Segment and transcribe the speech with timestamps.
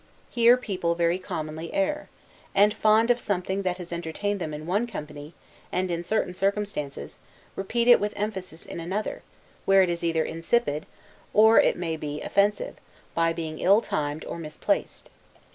[0.31, 2.09] Here people very commonly err;
[2.55, 5.35] and fond of something that has entertained them in one company,
[5.71, 7.19] and in certain circumstances,
[7.55, 9.21] repeat it with emphasis in another,
[9.65, 10.87] where it is either insipid,
[11.35, 12.77] or, it may be, offensive,
[13.13, 15.11] by being ill timed or misplaced.